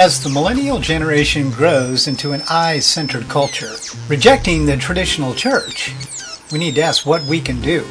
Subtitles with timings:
[0.00, 3.74] As the millennial generation grows into an I-centered culture,
[4.08, 5.92] rejecting the traditional church,
[6.50, 7.84] we need to ask what we can do.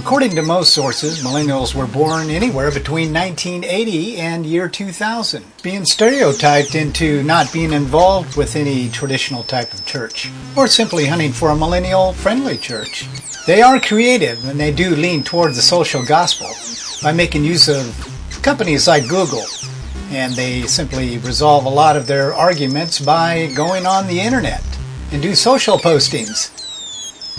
[0.00, 6.74] According to most sources, millennials were born anywhere between 1980 and year 2000, being stereotyped
[6.74, 11.56] into not being involved with any traditional type of church, or simply hunting for a
[11.56, 13.06] millennial-friendly church.
[13.46, 16.50] They are creative and they do lean toward the social gospel
[17.00, 19.46] by making use of companies like Google,
[20.14, 24.62] and they simply resolve a lot of their arguments by going on the internet
[25.12, 26.50] and do social postings.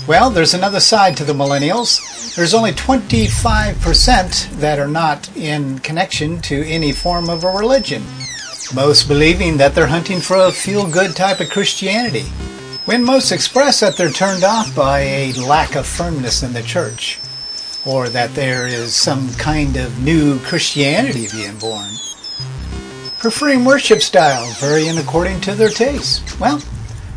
[0.08, 2.02] Well, there's another side to the millennials
[2.36, 8.04] there's only 25% that are not in connection to any form of a religion,
[8.74, 12.26] most believing that they're hunting for a feel-good type of Christianity,
[12.84, 17.20] when most express that they're turned off by a lack of firmness in the church,
[17.86, 21.90] or that there is some kind of new Christianity being born.
[23.26, 26.40] Preferring worship styles varying according to their taste.
[26.40, 26.62] Well,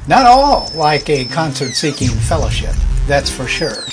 [0.06, 2.74] not all like a concert-seeking fellowship,
[3.06, 3.84] that's for sure.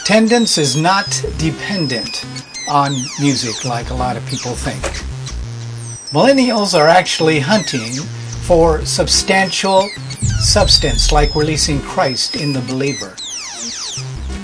[0.00, 2.24] Attendance is not dependent
[2.68, 4.80] on music like a lot of people think.
[6.12, 7.94] Millennials are actually hunting
[8.44, 9.88] for substantial
[10.38, 13.16] substance like releasing Christ in the believer.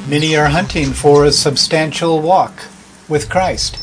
[0.09, 2.65] Many are hunting for a substantial walk
[3.09, 3.81] with Christ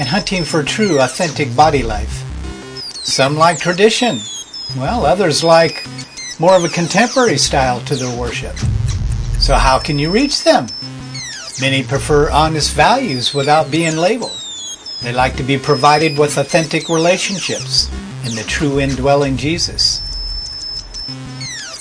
[0.00, 2.24] and hunting for true, authentic body life.
[3.02, 4.18] Some like tradition,
[4.76, 5.86] well, others like
[6.38, 8.56] more of a contemporary style to their worship.
[9.38, 10.68] So how can you reach them?
[11.60, 14.38] Many prefer honest values without being labeled.
[15.02, 17.90] They like to be provided with authentic relationships
[18.24, 20.00] in the true indwelling Jesus.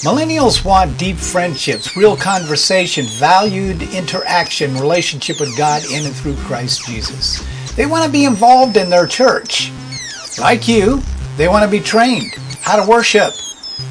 [0.03, 6.87] Millennials want deep friendships, real conversation, valued interaction, relationship with God in and through Christ
[6.87, 7.45] Jesus.
[7.75, 9.71] They want to be involved in their church.
[10.39, 11.01] Like you,
[11.37, 13.33] they want to be trained how to worship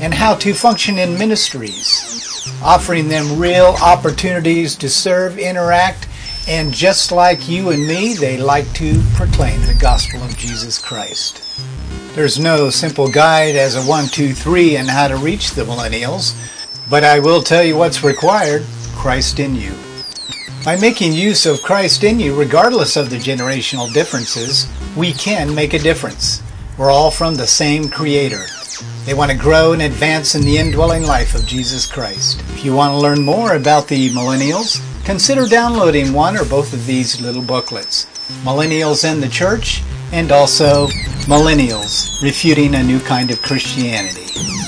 [0.01, 2.21] and how to function in ministries
[2.63, 6.09] offering them real opportunities to serve, interact,
[6.49, 11.43] and just like you and me, they like to proclaim the gospel of Jesus Christ.
[12.15, 16.35] There's no simple guide as a one, two, three in how to reach the millennials,
[16.89, 18.65] but I will tell you what's required,
[18.95, 19.73] Christ in you.
[20.63, 25.73] By making use of Christ in you, regardless of the generational differences, we can make
[25.73, 26.43] a difference.
[26.77, 28.45] We're all from the same Creator.
[29.07, 32.41] They want to grow and advance in the indwelling life of Jesus Christ.
[32.51, 36.85] If you want to learn more about the millennials, consider downloading one or both of
[36.85, 38.05] these little booklets.
[38.45, 39.83] Millennials in the Church
[40.13, 40.89] and also
[41.25, 44.60] Millennials Refuting a New Kind of Christianity.